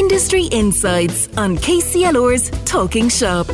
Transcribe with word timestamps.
Industry 0.00 0.44
Insights 0.44 1.28
on 1.36 1.58
KCLR's 1.58 2.48
Talking 2.64 3.10
Shop. 3.10 3.46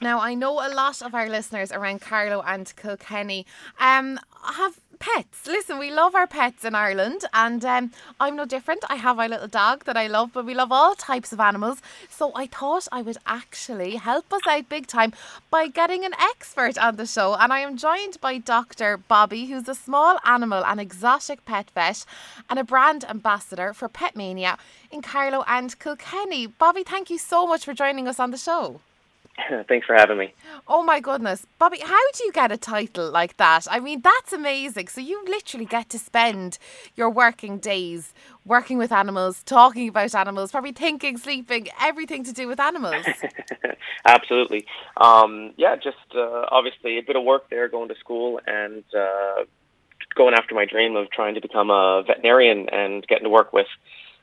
Now, 0.00 0.20
I 0.20 0.34
know 0.34 0.64
a 0.64 0.70
lot 0.72 1.02
of 1.02 1.12
our 1.12 1.28
listeners 1.28 1.72
around 1.72 2.00
Carlow 2.00 2.40
and 2.46 2.72
Kilkenny 2.76 3.46
um, 3.80 4.20
have 4.44 4.78
pets. 4.98 5.46
Listen, 5.46 5.78
we 5.78 5.90
love 5.90 6.14
our 6.14 6.26
pets 6.26 6.64
in 6.64 6.74
Ireland, 6.74 7.24
and 7.32 7.64
um, 7.64 7.92
I'm 8.20 8.36
no 8.36 8.44
different. 8.44 8.84
I 8.88 8.96
have 8.96 9.16
my 9.16 9.26
little 9.26 9.48
dog 9.48 9.84
that 9.84 9.96
I 9.96 10.06
love, 10.06 10.30
but 10.32 10.44
we 10.44 10.54
love 10.54 10.72
all 10.72 10.94
types 10.94 11.32
of 11.32 11.40
animals. 11.40 11.80
So 12.10 12.32
I 12.34 12.46
thought 12.46 12.88
I 12.90 13.02
would 13.02 13.18
actually 13.26 13.96
help 13.96 14.32
us 14.32 14.42
out 14.46 14.68
big 14.68 14.86
time 14.86 15.12
by 15.50 15.68
getting 15.68 16.04
an 16.04 16.14
expert 16.20 16.78
on 16.78 16.96
the 16.96 17.06
show. 17.06 17.34
And 17.34 17.52
I 17.52 17.60
am 17.60 17.76
joined 17.76 18.20
by 18.20 18.38
Dr. 18.38 18.96
Bobby, 18.96 19.46
who's 19.46 19.68
a 19.68 19.74
small 19.74 20.18
animal 20.24 20.64
and 20.64 20.80
exotic 20.80 21.44
pet 21.44 21.70
vet 21.70 22.04
and 22.50 22.58
a 22.58 22.64
brand 22.64 23.04
ambassador 23.04 23.72
for 23.72 23.88
Petmania 23.88 24.58
in 24.90 25.02
Carlow 25.02 25.44
and 25.46 25.78
Kilkenny. 25.78 26.46
Bobby, 26.46 26.82
thank 26.82 27.10
you 27.10 27.18
so 27.18 27.46
much 27.46 27.64
for 27.64 27.74
joining 27.74 28.08
us 28.08 28.18
on 28.18 28.30
the 28.30 28.38
show. 28.38 28.80
Thanks 29.68 29.86
for 29.86 29.94
having 29.94 30.18
me. 30.18 30.34
Oh 30.66 30.82
my 30.82 31.00
goodness. 31.00 31.46
Bobby, 31.58 31.78
how 31.78 32.10
do 32.12 32.24
you 32.24 32.32
get 32.32 32.52
a 32.52 32.56
title 32.56 33.10
like 33.10 33.36
that? 33.36 33.66
I 33.70 33.80
mean, 33.80 34.00
that's 34.00 34.32
amazing. 34.32 34.88
So 34.88 35.00
you 35.00 35.24
literally 35.26 35.66
get 35.66 35.88
to 35.90 35.98
spend 35.98 36.58
your 36.96 37.10
working 37.10 37.58
days 37.58 38.12
working 38.44 38.78
with 38.78 38.92
animals, 38.92 39.42
talking 39.44 39.88
about 39.88 40.14
animals, 40.14 40.50
probably 40.50 40.72
thinking, 40.72 41.18
sleeping, 41.18 41.68
everything 41.80 42.24
to 42.24 42.32
do 42.32 42.48
with 42.48 42.60
animals. 42.60 43.04
Absolutely. 44.06 44.66
Um, 44.96 45.52
yeah, 45.56 45.76
just 45.76 45.96
uh, 46.14 46.46
obviously 46.50 46.98
a 46.98 47.02
bit 47.02 47.16
of 47.16 47.24
work 47.24 47.50
there, 47.50 47.68
going 47.68 47.88
to 47.88 47.96
school 47.96 48.40
and 48.46 48.82
uh, 48.96 49.44
going 50.14 50.34
after 50.34 50.54
my 50.54 50.64
dream 50.64 50.96
of 50.96 51.10
trying 51.10 51.34
to 51.34 51.40
become 51.40 51.70
a 51.70 52.02
veterinarian 52.06 52.68
and 52.70 53.06
getting 53.06 53.24
to 53.24 53.30
work 53.30 53.52
with 53.52 53.66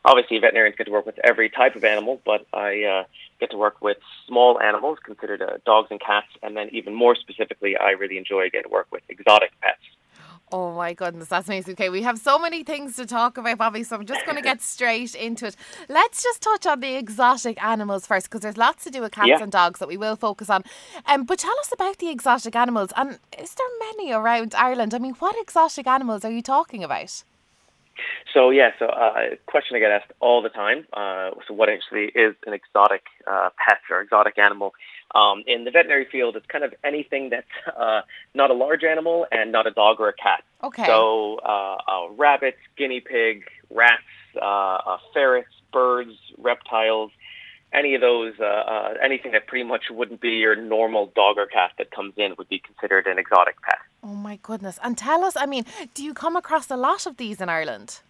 obviously 0.06 0.38
veterinarians 0.38 0.78
get 0.78 0.86
to 0.86 0.92
work 0.92 1.06
with 1.06 1.20
every 1.24 1.50
type 1.50 1.76
of 1.76 1.84
animal, 1.84 2.22
but 2.26 2.46
I 2.54 2.84
uh, 2.84 3.04
get 3.46 3.52
to 3.52 3.58
work 3.58 3.82
with 3.82 3.98
small 4.28 4.60
animals 4.60 4.98
considered 5.04 5.42
uh, 5.42 5.58
dogs 5.66 5.88
and 5.92 6.00
cats, 6.00 6.28
and 6.42 6.58
then 6.58 6.70
even 6.72 6.94
more 6.94 7.16
specifically, 7.16 7.76
I 7.78 7.92
really 7.92 8.18
enjoy 8.18 8.50
getting 8.50 8.64
to 8.64 8.70
work 8.70 8.88
with 8.92 9.04
exotic 9.10 9.52
pets. 9.62 9.82
Oh 10.52 10.76
my 10.76 10.94
goodness, 10.94 11.28
that's 11.30 11.48
amazing. 11.48 11.74
Okay, 11.74 11.90
we 11.90 12.04
have 12.04 12.20
so 12.20 12.38
many 12.38 12.64
things 12.64 12.96
to 12.98 13.06
talk 13.06 13.38
about, 13.38 13.58
Bobby, 13.58 13.84
so 13.84 13.96
I'm 13.96 14.06
just 14.06 14.26
going 14.26 14.36
to 14.36 14.44
get 14.44 14.62
straight 14.76 15.16
into 15.16 15.48
it. 15.48 15.56
Let's 15.90 16.22
just 16.22 16.42
touch 16.42 16.68
on 16.68 16.80
the 16.82 16.96
exotic 16.96 17.62
animals 17.64 18.06
first, 18.06 18.28
because 18.28 18.42
there's 18.42 18.58
lots 18.58 18.84
to 18.84 18.92
do 18.92 19.02
with 19.02 19.12
cats 19.12 19.28
yeah. 19.28 19.42
and 19.42 19.52
dogs 19.52 19.80
that 19.80 19.88
we 19.88 19.98
will 19.98 20.16
focus 20.16 20.50
on. 20.50 20.64
Um, 21.08 21.24
but 21.24 21.40
tell 21.40 21.60
us 21.60 21.72
about 21.74 21.98
the 21.98 22.10
exotic 22.10 22.56
animals, 22.56 22.92
and 22.96 23.20
is 23.40 23.56
there 23.56 23.68
many 23.80 24.12
around 24.12 24.54
Ireland? 24.56 24.94
I 24.94 25.00
mean, 25.00 25.16
what 25.16 25.36
exotic 25.40 25.88
animals 25.88 26.24
are 26.24 26.32
you 26.32 26.42
talking 26.42 26.84
about? 26.84 27.24
So 28.34 28.50
yeah, 28.50 28.72
so 28.80 28.88
uh, 28.88 29.14
a 29.34 29.38
question 29.46 29.76
I 29.76 29.80
get 29.80 29.92
asked 29.92 30.12
all 30.20 30.42
the 30.42 30.50
time. 30.50 30.86
Uh, 30.94 31.32
so 31.48 31.54
what 31.54 31.70
actually 31.70 32.06
is 32.16 32.36
an 32.46 32.54
exotic 32.54 33.06
uh, 33.28 33.50
pet 33.58 33.80
or 33.90 34.02
exotic 34.02 34.38
animal? 34.38 34.74
Um, 35.14 35.44
in 35.48 35.64
the 35.64 35.72
veterinary 35.72 36.06
field, 36.12 36.36
it's 36.36 36.46
kind 36.48 36.64
of 36.64 36.74
anything 36.84 37.30
that's 37.30 37.48
uh, 37.78 38.02
not 38.34 38.52
a 38.52 38.54
large 38.54 38.84
animal 38.84 39.26
and 39.32 39.52
not 39.52 39.68
a 39.68 39.72
dog 39.72 40.00
or 40.00 40.10
a 40.10 40.14
cat. 40.14 40.44
Okay. 40.64 40.86
So 40.86 41.38
uh, 41.38 41.78
rabbits, 42.18 42.58
guinea 42.78 43.00
pig, 43.00 43.44
rats, 43.70 44.04
uh, 44.42 44.98
ferrets, 45.14 45.54
birds, 45.72 46.18
reptiles, 46.38 47.12
any 47.74 47.96
of 47.96 48.02
those, 48.02 48.34
uh, 48.40 48.44
uh, 48.44 48.94
anything 49.04 49.34
that 49.34 49.48
pretty 49.48 49.66
much 49.66 49.84
wouldn't 49.90 50.22
be 50.22 50.32
your 50.32 50.56
normal 50.56 51.12
dog 51.16 51.38
or 51.38 51.46
cat 51.46 51.72
that 51.78 51.92
comes 51.92 52.14
in 52.18 52.36
would 52.38 52.50
be 52.50 52.60
considered 52.60 53.06
an 53.06 53.20
exotic 53.20 53.62
pet. 53.62 53.80
Oh 54.06 54.14
my 54.14 54.38
goodness! 54.44 54.78
And 54.84 54.96
tell 54.96 55.24
us, 55.24 55.36
I 55.36 55.48
mean, 55.48 55.66
do 55.96 56.04
you 56.04 56.14
come 56.14 56.36
across 56.36 56.70
a 56.70 56.78
lot 56.78 57.08
of 57.08 57.18
these 57.18 57.42
in 57.42 57.50
Ireland? 57.50 58.02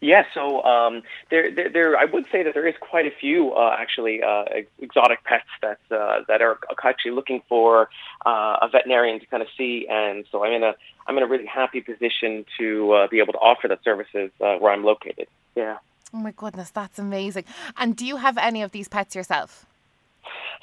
Yeah, 0.00 0.24
so 0.34 0.64
um, 0.64 1.02
there, 1.30 1.54
there, 1.54 1.68
there, 1.68 1.96
I 1.96 2.06
would 2.06 2.26
say 2.32 2.42
that 2.42 2.54
there 2.54 2.66
is 2.66 2.74
quite 2.80 3.06
a 3.06 3.12
few 3.12 3.52
uh, 3.52 3.76
actually 3.78 4.20
uh, 4.20 4.44
exotic 4.80 5.22
pets 5.22 5.46
that 5.62 5.78
uh, 5.92 6.22
that 6.26 6.42
are 6.42 6.58
actually 6.82 7.12
looking 7.12 7.42
for 7.48 7.88
uh, 8.26 8.56
a 8.62 8.68
veterinarian 8.68 9.20
to 9.20 9.26
kind 9.26 9.40
of 9.40 9.48
see, 9.56 9.86
and 9.88 10.24
so 10.32 10.44
I'm 10.44 10.52
in 10.52 10.64
a 10.64 10.74
I'm 11.06 11.16
in 11.16 11.22
a 11.22 11.28
really 11.28 11.46
happy 11.46 11.82
position 11.82 12.44
to 12.58 12.92
uh, 12.92 13.06
be 13.06 13.20
able 13.20 13.34
to 13.34 13.38
offer 13.38 13.68
that 13.68 13.84
services 13.84 14.32
uh, 14.40 14.56
where 14.56 14.72
I'm 14.72 14.82
located. 14.82 15.28
Yeah. 15.54 15.78
Oh 16.12 16.18
my 16.18 16.32
goodness, 16.32 16.70
that's 16.70 16.98
amazing. 16.98 17.44
And 17.76 17.94
do 17.94 18.04
you 18.04 18.16
have 18.16 18.38
any 18.38 18.62
of 18.62 18.72
these 18.72 18.88
pets 18.88 19.14
yourself? 19.14 19.66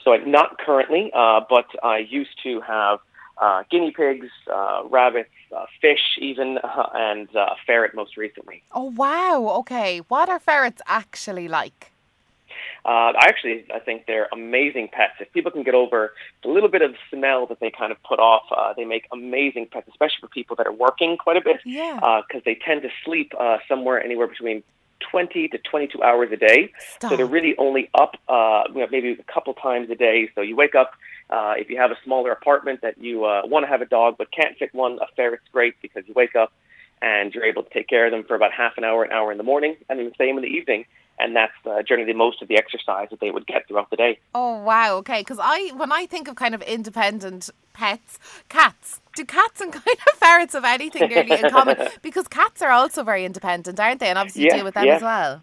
So, 0.03 0.17
not 0.17 0.57
currently, 0.57 1.11
uh, 1.13 1.41
but 1.49 1.67
I 1.81 1.99
used 1.99 2.43
to 2.43 2.59
have 2.61 2.99
uh, 3.37 3.63
guinea 3.69 3.91
pigs, 3.91 4.27
uh, 4.51 4.83
rabbits, 4.89 5.29
uh, 5.55 5.65
fish, 5.81 6.17
even, 6.19 6.57
uh, 6.63 6.89
and 6.93 7.27
uh, 7.35 7.39
a 7.39 7.55
ferret 7.65 7.93
most 7.95 8.17
recently. 8.17 8.63
Oh, 8.71 8.91
wow. 8.91 9.47
Okay. 9.59 9.99
What 10.07 10.29
are 10.29 10.39
ferrets 10.39 10.81
actually 10.87 11.47
like? 11.47 11.91
Uh, 12.85 13.13
I 13.17 13.25
actually, 13.27 13.65
I 13.73 13.79
think 13.79 14.05
they're 14.05 14.27
amazing 14.31 14.89
pets. 14.91 15.13
If 15.19 15.33
people 15.33 15.51
can 15.51 15.63
get 15.63 15.73
over 15.73 16.13
the 16.43 16.49
little 16.49 16.69
bit 16.69 16.83
of 16.83 16.93
smell 17.09 17.47
that 17.47 17.59
they 17.59 17.71
kind 17.71 17.91
of 17.91 18.01
put 18.03 18.19
off, 18.19 18.43
uh, 18.55 18.73
they 18.77 18.85
make 18.85 19.07
amazing 19.11 19.67
pets, 19.71 19.87
especially 19.87 20.21
for 20.21 20.27
people 20.27 20.55
that 20.57 20.67
are 20.67 20.71
working 20.71 21.17
quite 21.17 21.35
a 21.35 21.41
bit. 21.41 21.61
Yeah. 21.65 22.21
Because 22.27 22.43
they 22.45 22.53
tend 22.53 22.83
to 22.83 22.89
sleep 23.03 23.33
uh, 23.39 23.57
somewhere 23.67 24.03
anywhere 24.03 24.27
between 24.27 24.61
20 25.11 25.47
to 25.49 25.57
22 25.57 26.01
hours 26.01 26.29
a 26.31 26.37
day. 26.37 26.71
Stop. 26.77 27.11
So 27.11 27.17
they're 27.17 27.25
really 27.25 27.55
only 27.57 27.89
up 27.93 28.17
uh, 28.27 28.63
you 28.69 28.81
know, 28.81 28.87
maybe 28.91 29.11
a 29.11 29.31
couple 29.31 29.53
times 29.53 29.89
a 29.89 29.95
day. 29.95 30.29
So 30.35 30.41
you 30.41 30.55
wake 30.55 30.75
up, 30.75 30.91
uh, 31.29 31.53
if 31.57 31.69
you 31.69 31.77
have 31.77 31.91
a 31.91 31.97
smaller 32.03 32.31
apartment 32.31 32.81
that 32.81 32.97
you 32.97 33.25
uh, 33.25 33.41
want 33.45 33.65
to 33.65 33.67
have 33.67 33.81
a 33.81 33.85
dog 33.85 34.15
but 34.17 34.31
can't 34.31 34.57
fit 34.57 34.73
one, 34.73 34.99
a 35.01 35.07
ferret's 35.15 35.47
great 35.51 35.75
because 35.81 36.03
you 36.07 36.13
wake 36.13 36.35
up 36.35 36.53
and 37.01 37.33
you're 37.33 37.45
able 37.45 37.63
to 37.63 37.69
take 37.69 37.87
care 37.87 38.05
of 38.05 38.11
them 38.11 38.23
for 38.23 38.35
about 38.35 38.51
half 38.51 38.77
an 38.77 38.83
hour, 38.83 39.03
an 39.03 39.11
hour 39.11 39.31
in 39.31 39.37
the 39.37 39.43
morning, 39.43 39.75
and 39.89 39.99
then 39.99 40.05
the 40.05 40.15
same 40.17 40.37
in 40.37 40.43
the 40.43 40.49
evening 40.49 40.85
and 41.19 41.35
that's 41.35 41.53
uh, 41.65 41.81
generally 41.81 42.13
most 42.13 42.41
of 42.41 42.47
the 42.47 42.57
exercise 42.57 43.07
that 43.09 43.19
they 43.19 43.31
would 43.31 43.47
get 43.47 43.67
throughout 43.67 43.89
the 43.89 43.95
day. 43.95 44.19
Oh 44.33 44.57
wow, 44.59 44.95
okay. 44.97 45.21
Because 45.21 45.39
I, 45.41 45.71
when 45.75 45.91
I 45.91 46.05
think 46.05 46.27
of 46.27 46.35
kind 46.35 46.53
of 46.55 46.61
independent 46.61 47.49
pets, 47.75 48.19
cats. 48.49 49.01
Do 49.15 49.25
cats 49.25 49.61
and 49.61 49.71
kind 49.83 49.85
of 49.85 50.19
ferrets 50.19 50.53
have 50.53 50.65
anything 50.65 51.09
nearly 51.09 51.39
in 51.39 51.49
common? 51.49 51.77
Because 52.01 52.27
cats 52.27 52.61
are 52.61 52.71
also 52.71 53.03
very 53.03 53.25
independent, 53.25 53.79
aren't 53.79 53.99
they? 53.99 54.07
And 54.07 54.17
obviously 54.17 54.45
yeah, 54.45 54.53
you 54.53 54.55
deal 54.57 54.65
with 54.65 54.73
them 54.73 54.85
yeah. 54.85 54.95
as 54.95 55.01
well. 55.01 55.41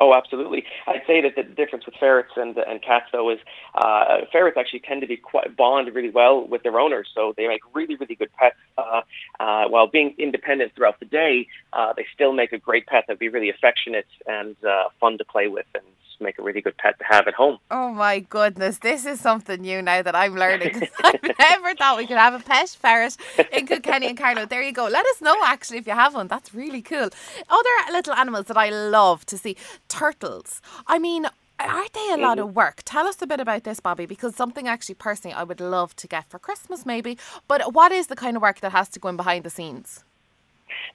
Oh, 0.00 0.14
absolutely. 0.14 0.64
I'd 0.86 1.02
say 1.08 1.20
that 1.22 1.34
the 1.34 1.42
difference 1.42 1.84
with 1.84 1.96
ferrets 1.96 2.30
and 2.36 2.56
and 2.56 2.80
cats, 2.80 3.06
though, 3.12 3.30
is 3.30 3.40
uh, 3.74 4.18
ferrets 4.30 4.56
actually 4.56 4.80
tend 4.80 5.00
to 5.00 5.08
be 5.08 5.16
quite 5.16 5.56
bond 5.56 5.92
really 5.92 6.10
well 6.10 6.46
with 6.46 6.62
their 6.62 6.78
owners, 6.78 7.08
so 7.14 7.34
they 7.36 7.48
make 7.48 7.62
really, 7.74 7.96
really 7.96 8.14
good 8.14 8.30
pets. 8.38 8.56
Uh, 8.76 9.00
uh, 9.40 9.64
while 9.68 9.88
being 9.88 10.14
independent 10.18 10.72
throughout 10.76 11.00
the 11.00 11.06
day, 11.06 11.48
uh, 11.72 11.92
they 11.96 12.06
still 12.14 12.32
make 12.32 12.52
a 12.52 12.58
great 12.58 12.86
pet 12.86 13.04
that'd 13.08 13.18
be 13.18 13.28
really 13.28 13.50
affectionate 13.50 14.06
and 14.26 14.54
uh, 14.64 14.84
fun 15.00 15.18
to 15.18 15.24
play 15.24 15.48
with, 15.48 15.66
and 15.74 15.84
make 16.20 16.38
a 16.38 16.42
really 16.42 16.60
good 16.60 16.76
pet 16.76 16.98
to 16.98 17.04
have 17.04 17.26
at 17.28 17.34
home. 17.34 17.58
Oh 17.70 17.92
my 17.92 18.20
goodness, 18.20 18.78
this 18.78 19.06
is 19.06 19.20
something 19.20 19.60
new 19.60 19.82
now 19.82 20.02
that 20.02 20.14
I'm 20.14 20.34
learning. 20.34 20.88
I've 21.04 21.22
never 21.38 21.74
thought 21.74 21.98
we 21.98 22.06
could 22.06 22.16
have 22.16 22.34
a 22.34 22.40
pet 22.40 22.68
ferret 22.70 23.16
in 23.52 23.66
Kilkenny 23.66 24.08
and 24.08 24.18
Carlow. 24.18 24.46
There 24.46 24.62
you 24.62 24.72
go. 24.72 24.86
Let 24.86 25.06
us 25.06 25.20
know 25.20 25.36
actually 25.44 25.78
if 25.78 25.86
you 25.86 25.94
have 25.94 26.14
one. 26.14 26.28
That's 26.28 26.54
really 26.54 26.82
cool. 26.82 27.10
Other 27.48 27.92
little 27.92 28.14
animals 28.14 28.46
that 28.46 28.56
I 28.56 28.70
love 28.70 29.24
to 29.26 29.38
see 29.38 29.56
turtles. 29.88 30.60
I 30.86 30.98
mean, 30.98 31.26
aren't 31.58 31.92
they 31.92 32.10
a 32.12 32.16
lot 32.16 32.38
of 32.38 32.54
work? 32.54 32.82
Tell 32.84 33.06
us 33.06 33.20
a 33.22 33.26
bit 33.26 33.40
about 33.40 33.64
this, 33.64 33.80
Bobby, 33.80 34.06
because 34.06 34.34
something 34.34 34.68
actually 34.68 34.94
personally 34.94 35.34
I 35.34 35.42
would 35.44 35.60
love 35.60 35.94
to 35.96 36.06
get 36.06 36.28
for 36.28 36.38
Christmas, 36.38 36.86
maybe. 36.86 37.18
But 37.46 37.74
what 37.74 37.92
is 37.92 38.06
the 38.06 38.16
kind 38.16 38.36
of 38.36 38.42
work 38.42 38.60
that 38.60 38.72
has 38.72 38.88
to 38.90 39.00
go 39.00 39.08
in 39.08 39.16
behind 39.16 39.44
the 39.44 39.50
scenes? 39.50 40.04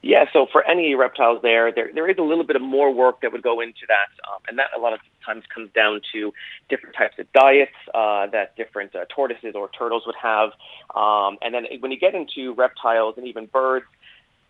Yeah, 0.02 0.26
so 0.32 0.46
for 0.50 0.62
any 0.64 0.94
reptiles 0.94 1.40
there, 1.42 1.72
there, 1.72 1.90
there 1.94 2.08
is 2.10 2.16
a 2.18 2.22
little 2.22 2.44
bit 2.44 2.56
of 2.56 2.62
more 2.62 2.92
work 2.92 3.22
that 3.22 3.32
would 3.32 3.42
go 3.42 3.60
into 3.60 3.86
that, 3.88 4.10
um, 4.30 4.40
and 4.48 4.58
that 4.58 4.66
a 4.76 4.80
lot 4.80 4.92
of 4.92 5.00
times 5.24 5.44
comes 5.52 5.70
down 5.74 6.00
to 6.12 6.32
different 6.68 6.94
types 6.94 7.18
of 7.18 7.30
diets 7.32 7.72
uh, 7.94 8.26
that 8.28 8.54
different 8.56 8.94
uh, 8.94 9.04
tortoises 9.14 9.54
or 9.54 9.70
turtles 9.76 10.02
would 10.06 10.16
have. 10.20 10.50
Um, 10.94 11.38
and 11.42 11.54
then 11.54 11.64
when 11.80 11.90
you 11.90 11.98
get 11.98 12.14
into 12.14 12.52
reptiles 12.54 13.14
and 13.16 13.26
even 13.26 13.46
birds, 13.46 13.86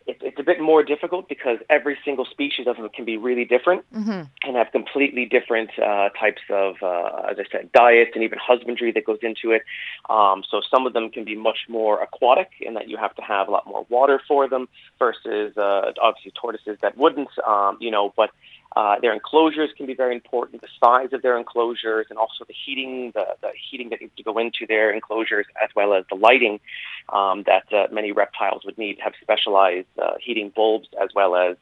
it, 0.07 0.19
it's 0.21 0.39
a 0.39 0.43
bit 0.43 0.61
more 0.61 0.83
difficult 0.83 1.29
because 1.29 1.59
every 1.71 1.99
single 2.05 2.25
species 2.25 2.67
of 2.67 2.77
them 2.77 2.89
can 2.91 3.05
be 3.05 3.17
really 3.17 3.45
different 3.45 3.85
mm-hmm. 3.93 4.23
and 4.43 4.57
have 4.57 4.71
completely 4.71 5.25
different 5.25 5.71
uh, 5.79 6.11
types 6.11 6.43
of, 6.51 6.77
uh, 6.83 7.31
as 7.31 7.39
I 7.39 7.45
said, 7.51 7.73
diet 7.73 8.11
and 8.15 8.23
even 8.23 8.39
husbandry 8.39 8.93
that 8.93 9.05
goes 9.05 9.19
into 9.23 9.53
it. 9.53 9.63
Um, 10.11 10.43
so 10.49 10.61
some 10.71 10.87
of 10.87 10.93
them 10.93 11.11
can 11.11 11.25
be 11.25 11.35
much 11.35 11.61
more 11.69 12.03
aquatic 12.03 12.51
in 12.61 12.75
that 12.75 12.89
you 12.89 12.97
have 12.97 13.15
to 13.17 13.23
have 13.23 13.49
a 13.49 13.51
lot 13.51 13.67
more 13.67 13.87
water 13.89 14.21
for 14.27 14.49
them 14.49 14.69
versus 14.99 15.57
uh, 15.57 15.93
obviously 16.01 16.33
tortoises 16.33 16.79
that 16.83 16.97
wouldn't, 16.99 17.31
um, 17.47 17.79
you 17.81 17.91
know, 17.91 18.13
but 18.17 18.31
uh, 18.77 18.97
their 19.01 19.13
enclosures 19.13 19.71
can 19.77 19.87
be 19.87 19.95
very 19.95 20.15
important, 20.15 20.61
the 20.61 20.69
size 20.83 21.13
of 21.13 21.23
their 21.23 21.39
enclosures, 21.39 22.07
and 22.11 22.19
also 22.19 22.45
the 22.47 22.55
heating, 22.65 23.13
the, 23.15 23.25
the 23.41 23.51
heating 23.71 23.91
that 23.91 24.01
needs 24.01 24.15
to 24.17 24.23
go 24.23 24.39
into 24.39 24.67
their 24.67 24.93
enclosures, 24.93 25.47
as 25.63 25.71
well 25.77 25.95
as 25.95 26.05
the 26.11 26.17
lighting 26.17 26.61
um, 27.13 27.45
that 27.45 27.73
uh, 27.73 27.87
many 27.93 28.13
reptiles 28.13 28.63
would 28.65 28.77
need. 28.79 28.99
Have 29.01 29.13
specialized 29.21 29.87
uh, 30.01 30.15
heating 30.21 30.53
bulbs 30.55 30.89
as 31.01 31.11
well 31.15 31.37
as 31.37 31.57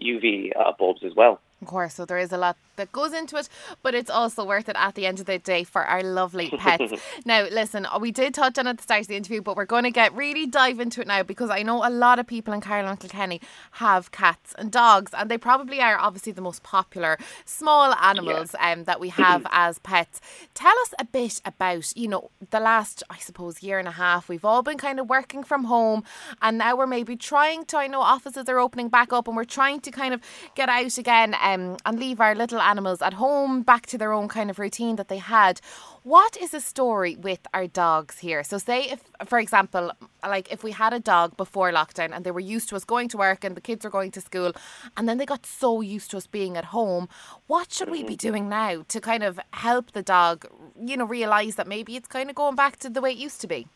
UV 0.00 0.52
uh, 0.56 0.60
uh, 0.60 0.72
bulbs 0.78 1.02
as 1.04 1.14
well. 1.14 1.40
Of 1.62 1.68
course, 1.68 1.94
so 1.94 2.06
there 2.06 2.18
is 2.18 2.32
a 2.32 2.38
lot 2.38 2.56
that 2.76 2.90
goes 2.90 3.12
into 3.12 3.36
it, 3.36 3.48
but 3.82 3.94
it's 3.94 4.08
also 4.08 4.44
worth 4.46 4.70
it 4.70 4.76
at 4.78 4.94
the 4.94 5.04
end 5.04 5.20
of 5.20 5.26
the 5.26 5.38
day 5.38 5.62
for 5.62 5.84
our 5.84 6.02
lovely 6.02 6.48
pets. 6.48 6.94
now, 7.26 7.46
listen, 7.50 7.86
we 8.00 8.10
did 8.10 8.32
touch 8.32 8.58
on 8.58 8.66
at 8.66 8.78
the 8.78 8.82
start 8.82 9.02
of 9.02 9.08
the 9.08 9.16
interview, 9.16 9.42
but 9.42 9.56
we're 9.56 9.66
going 9.66 9.84
to 9.84 9.90
get 9.90 10.14
really 10.14 10.46
dive 10.46 10.80
into 10.80 11.02
it 11.02 11.06
now 11.06 11.22
because 11.22 11.50
I 11.50 11.62
know 11.62 11.86
a 11.86 11.90
lot 11.90 12.18
of 12.18 12.26
people 12.26 12.54
in 12.54 12.62
Carlow 12.62 12.88
and 12.88 12.98
Kilkenny 12.98 13.42
have 13.72 14.10
cats 14.10 14.54
and 14.56 14.72
dogs, 14.72 15.12
and 15.14 15.30
they 15.30 15.36
probably 15.36 15.80
are 15.80 15.98
obviously 15.98 16.32
the 16.32 16.40
most 16.40 16.62
popular 16.62 17.18
small 17.44 17.92
animals 17.92 18.54
yeah. 18.58 18.72
um, 18.72 18.84
that 18.84 18.98
we 18.98 19.10
have 19.10 19.46
as 19.50 19.78
pets. 19.80 20.22
Tell 20.54 20.74
us 20.80 20.94
a 20.98 21.04
bit 21.04 21.42
about, 21.44 21.94
you 21.94 22.08
know, 22.08 22.30
the 22.50 22.60
last, 22.60 23.02
I 23.10 23.18
suppose, 23.18 23.62
year 23.62 23.78
and 23.78 23.88
a 23.88 23.92
half. 23.92 24.30
We've 24.30 24.46
all 24.46 24.62
been 24.62 24.78
kind 24.78 24.98
of 24.98 25.10
working 25.10 25.44
from 25.44 25.64
home, 25.64 26.04
and 26.40 26.56
now 26.56 26.74
we're 26.74 26.86
maybe 26.86 27.16
trying 27.16 27.66
to, 27.66 27.76
I 27.76 27.86
know 27.86 28.00
offices 28.00 28.48
are 28.48 28.58
opening 28.58 28.88
back 28.88 29.12
up, 29.12 29.28
and 29.28 29.36
we're 29.36 29.44
trying 29.44 29.80
to 29.80 29.90
kind 29.90 30.14
of 30.14 30.22
get 30.54 30.70
out 30.70 30.96
again 30.96 31.36
um, 31.42 31.49
and 31.54 31.98
leave 31.98 32.20
our 32.20 32.34
little 32.34 32.60
animals 32.60 33.02
at 33.02 33.14
home 33.14 33.62
back 33.62 33.86
to 33.86 33.98
their 33.98 34.12
own 34.12 34.28
kind 34.28 34.50
of 34.50 34.58
routine 34.58 34.96
that 34.96 35.08
they 35.08 35.18
had. 35.18 35.60
What 36.02 36.36
is 36.36 36.50
the 36.50 36.60
story 36.60 37.16
with 37.16 37.40
our 37.52 37.66
dogs 37.66 38.18
here? 38.18 38.42
So, 38.42 38.58
say 38.58 38.84
if, 38.84 39.00
for 39.26 39.38
example, 39.38 39.92
like 40.22 40.50
if 40.50 40.62
we 40.64 40.72
had 40.72 40.92
a 40.92 41.00
dog 41.00 41.36
before 41.36 41.72
lockdown 41.72 42.10
and 42.14 42.24
they 42.24 42.30
were 42.30 42.40
used 42.40 42.68
to 42.70 42.76
us 42.76 42.84
going 42.84 43.08
to 43.08 43.18
work 43.18 43.44
and 43.44 43.56
the 43.56 43.60
kids 43.60 43.84
are 43.84 43.90
going 43.90 44.10
to 44.12 44.20
school, 44.20 44.52
and 44.96 45.08
then 45.08 45.18
they 45.18 45.26
got 45.26 45.44
so 45.46 45.80
used 45.80 46.10
to 46.12 46.16
us 46.16 46.26
being 46.26 46.56
at 46.56 46.66
home, 46.66 47.08
what 47.46 47.72
should 47.72 47.90
we 47.90 48.02
be 48.02 48.14
mm-hmm. 48.14 48.28
doing 48.28 48.48
now 48.48 48.84
to 48.88 49.00
kind 49.00 49.22
of 49.22 49.38
help 49.52 49.92
the 49.92 50.02
dog, 50.02 50.46
you 50.80 50.96
know, 50.96 51.04
realize 51.04 51.56
that 51.56 51.68
maybe 51.68 51.96
it's 51.96 52.08
kind 52.08 52.30
of 52.30 52.36
going 52.36 52.56
back 52.56 52.78
to 52.78 52.90
the 52.90 53.00
way 53.00 53.12
it 53.12 53.18
used 53.18 53.40
to 53.40 53.46
be? 53.46 53.66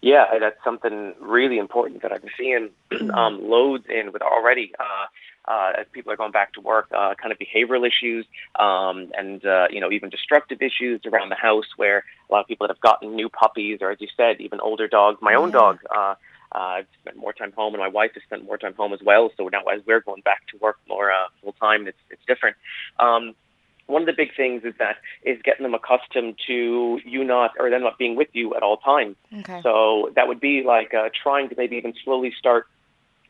Yeah, 0.00 0.24
that's 0.40 0.62
something 0.64 1.14
really 1.20 1.58
important 1.58 2.02
that 2.02 2.12
I've 2.12 2.22
been 2.22 2.30
seeing 2.36 2.70
um, 3.12 3.48
loads 3.48 3.84
in 3.88 4.12
with 4.12 4.22
already. 4.22 4.72
Uh, 4.78 5.06
uh, 5.46 5.72
as 5.80 5.86
people 5.92 6.12
are 6.12 6.16
going 6.16 6.32
back 6.32 6.52
to 6.54 6.60
work, 6.60 6.86
uh, 6.96 7.14
kind 7.20 7.32
of 7.32 7.38
behavioral 7.38 7.86
issues 7.86 8.26
um, 8.58 9.10
and 9.16 9.44
uh, 9.44 9.66
you 9.70 9.80
know 9.80 9.90
even 9.90 10.10
destructive 10.10 10.62
issues 10.62 11.00
around 11.06 11.28
the 11.28 11.36
house, 11.36 11.66
where 11.76 12.04
a 12.28 12.32
lot 12.32 12.40
of 12.40 12.46
people 12.46 12.66
that 12.66 12.74
have 12.74 12.80
gotten 12.80 13.14
new 13.14 13.28
puppies, 13.28 13.78
or 13.80 13.90
as 13.90 14.00
you 14.00 14.08
said, 14.16 14.40
even 14.40 14.60
older 14.60 14.88
dogs. 14.88 15.18
My 15.20 15.34
own 15.34 15.50
dog. 15.50 15.80
Uh, 15.94 16.14
uh, 16.54 16.58
I've 16.58 16.86
spent 17.00 17.16
more 17.16 17.32
time 17.32 17.52
home, 17.52 17.72
and 17.72 17.80
my 17.80 17.88
wife 17.88 18.10
has 18.12 18.22
spent 18.24 18.44
more 18.44 18.58
time 18.58 18.74
home 18.74 18.92
as 18.92 19.00
well. 19.02 19.30
So 19.38 19.48
now, 19.48 19.62
as 19.72 19.80
we're 19.86 20.00
going 20.00 20.20
back 20.20 20.46
to 20.48 20.58
work 20.58 20.76
more 20.86 21.10
uh, 21.10 21.28
full 21.40 21.54
time, 21.54 21.86
it's 21.86 21.98
it's 22.10 22.20
different. 22.26 22.56
Um, 23.00 23.34
one 23.86 24.02
of 24.02 24.06
the 24.06 24.12
big 24.12 24.34
things 24.36 24.62
is 24.64 24.74
that 24.78 24.96
is 25.22 25.40
getting 25.42 25.64
them 25.64 25.74
accustomed 25.74 26.38
to 26.46 27.00
you 27.04 27.24
not 27.24 27.52
or 27.58 27.70
them 27.70 27.82
not 27.82 27.98
being 27.98 28.16
with 28.16 28.28
you 28.32 28.54
at 28.54 28.62
all 28.62 28.76
times. 28.76 29.16
Okay. 29.32 29.60
So 29.62 30.10
that 30.14 30.28
would 30.28 30.40
be 30.40 30.62
like 30.62 30.94
uh, 30.94 31.08
trying 31.22 31.48
to 31.48 31.54
maybe 31.56 31.76
even 31.76 31.94
slowly 32.04 32.32
start 32.38 32.66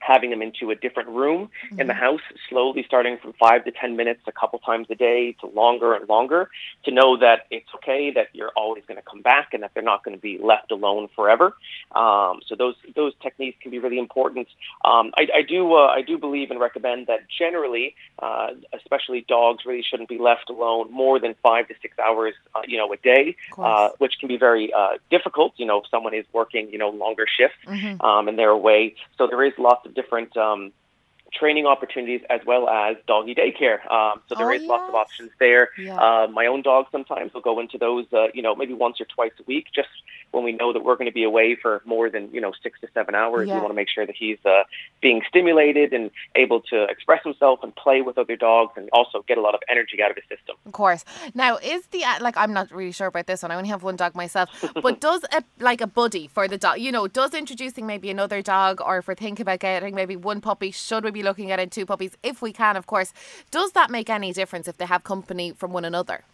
having 0.03 0.31
them 0.31 0.43
into 0.43 0.71
a 0.71 0.75
different 0.75 1.09
room 1.09 1.49
mm-hmm. 1.67 1.81
in 1.81 1.87
the 1.87 1.93
mm-hmm. 1.93 2.03
house, 2.03 2.21
slowly 2.49 2.85
starting 2.87 3.19
from 3.19 3.33
five 3.35 3.65
to 3.65 3.71
10 3.71 3.97
minutes 3.97 4.21
a 4.27 4.33
couple 4.33 4.59
times 4.59 4.87
a 4.91 4.95
day 4.95 5.33
to 5.41 5.47
longer 5.47 5.95
and 5.95 6.09
longer 6.09 6.51
to 6.85 6.91
know 6.91 7.17
that 7.17 7.47
it's 7.51 7.69
okay, 7.77 8.11
that 8.11 8.29
you're 8.33 8.53
always 8.57 8.85
going 8.87 8.97
to 8.97 9.03
come 9.03 9.23
back 9.23 9.55
and 9.55 9.63
that 9.63 9.71
they're 9.75 9.83
not 9.83 10.05
going 10.05 10.17
to 10.17 10.21
be 10.21 10.39
left 10.39 10.73
alone 10.73 11.09
forever. 11.15 11.57
Um, 11.93 12.41
so 12.47 12.57
those, 12.57 12.75
those 12.97 13.13
techniques 13.23 13.59
can 13.63 13.71
be 13.71 13.79
really 13.79 13.99
important. 13.99 14.49
Um, 14.85 15.13
I, 15.17 15.29
I, 15.35 15.43
do, 15.43 15.75
uh, 15.75 15.87
I 15.87 16.03
do 16.03 16.19
believe 16.19 16.51
and 16.51 16.59
recommend 16.59 17.07
that 17.07 17.21
generally, 17.39 17.95
uh, 18.19 18.49
especially 18.73 19.25
dogs 19.29 19.65
really 19.65 19.85
shouldn't 19.89 20.09
be 20.09 20.19
left 20.19 20.51
alone 20.51 20.93
more 20.93 21.21
than 21.21 21.35
five 21.43 21.69
to 21.69 21.75
six 21.81 21.97
hours, 21.99 22.35
uh, 22.55 22.63
you 22.67 22.77
know, 22.77 22.93
a 22.93 22.97
day, 22.97 23.37
uh, 23.57 23.91
which 23.99 24.15
can 24.19 24.29
be 24.29 24.37
very 24.37 24.73
uh, 24.73 24.99
difficult, 25.11 25.53
you 25.57 25.67
know, 25.67 25.79
if 25.79 25.85
someone 25.91 26.15
is 26.15 26.27
working, 26.33 26.69
you 26.71 26.79
know, 26.79 26.91
longer 26.91 27.27
shifts 27.29 27.57
mm-hmm. 27.67 28.05
um, 28.05 28.29
and 28.29 28.39
they're 28.39 28.51
away. 28.51 28.95
So 29.17 29.27
there 29.27 29.45
is 29.45 29.53
lots 29.59 29.87
of 29.87 29.92
different 29.93 30.37
um, 30.37 30.73
training 31.33 31.67
opportunities 31.67 32.21
as 32.29 32.41
well 32.47 32.69
as 32.69 32.97
doggy 33.07 33.35
daycare. 33.35 33.91
Um, 33.91 34.21
so 34.29 34.35
there 34.35 34.51
oh, 34.51 34.55
is 34.55 34.63
lots 34.65 34.89
of 34.89 34.95
options 34.95 35.31
there. 35.39 35.71
Yeah. 35.79 35.97
Uh, 35.97 36.27
my 36.29 36.47
own 36.47 36.63
dog 36.63 36.87
sometimes 36.93 37.33
will 37.33 37.41
go 37.41 37.59
into 37.61 37.79
those, 37.79 38.07
uh, 38.13 38.27
you 38.35 38.43
know, 38.43 38.55
maybe 38.55 38.75
once 38.75 39.01
or 39.01 39.07
twice 39.07 39.33
a 39.41 39.43
week, 39.45 39.67
just 39.75 39.89
when 40.33 40.45
we 40.45 40.53
know 40.53 40.73
that 40.73 40.85
we're 40.85 40.97
going 40.97 41.07
to 41.07 41.15
be 41.15 41.23
away 41.23 41.55
for 41.55 41.83
more 41.85 42.11
than 42.11 42.33
you 42.33 42.41
know 42.41 42.53
six 42.63 42.81
to 42.81 42.89
seven 42.93 43.15
hours. 43.15 43.49
Yeah. 43.49 43.55
We 43.55 43.61
want 43.61 43.71
to 43.71 43.77
make 43.77 43.89
sure 43.89 44.05
that 44.07 44.17
he's 44.17 44.39
uh, 44.45 44.65
being 45.01 45.23
stimulated 45.29 45.93
and 45.93 46.11
able 46.35 46.61
to 46.73 46.85
express 46.85 47.23
himself 47.23 47.61
and 47.63 47.75
play 47.75 48.03
with 48.03 48.19
other 48.19 48.37
dogs, 48.37 48.73
and 48.77 48.89
also 48.93 49.23
get 49.29 49.39
a 49.39 49.41
lot 49.41 49.55
of 49.55 49.61
energy 49.69 50.03
out 50.03 50.11
of 50.11 50.17
his 50.17 50.25
system. 50.25 50.57
Of 50.67 50.73
course. 50.73 51.05
Now, 51.35 51.57
is 51.59 51.87
the 51.87 52.05
uh, 52.05 52.19
like 52.21 52.37
I'm 52.37 52.53
not 52.53 52.71
really 52.71 52.93
sure 52.93 53.07
about 53.07 53.27
this 53.27 53.43
one. 53.43 53.53
I 53.53 53.57
only 53.57 53.69
have 53.69 53.83
one 53.83 53.97
dog 53.97 54.15
myself, 54.15 54.49
but 54.83 55.01
does 55.01 55.25
a 55.33 55.45
like 55.61 55.81
a 55.81 55.87
buddy 55.87 56.27
for 56.27 56.49
the 56.49 56.59
dog? 56.59 56.79
You 56.79 56.93
know, 56.93 57.07
does 57.07 57.35
introducing 57.35 57.87
maybe 57.87 58.11
another 58.11 58.43
dog, 58.43 58.81
or 58.81 58.99
if 58.99 59.09
we're 59.09 59.15
thinking 59.15 59.45
about 59.45 59.61
getting 59.61 59.95
maybe 59.95 60.17
one 60.17 60.41
puppy, 60.41 60.71
should 60.71 61.05
we 61.05 61.11
be 61.11 61.23
looking 61.23 61.51
at 61.51 61.61
in 61.61 61.71
two 61.71 61.87
puppies 61.87 62.17
if 62.23 62.43
we 62.43 62.53
can, 62.53 62.77
of 62.77 62.87
course. 62.87 63.13
Does 63.51 63.73
that 63.73 63.91
make 63.91 64.11
any 64.11 64.33
difference 64.33 64.69
if 64.69 64.77
they 64.77 64.87
have 64.87 65.05
company 65.05 65.53
from 65.53 65.73
one 65.73 65.85
another? 65.85 66.25